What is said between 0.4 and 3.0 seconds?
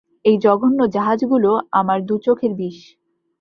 জঘন্য জাহাজগুলো আমার দু চোখের বিষ।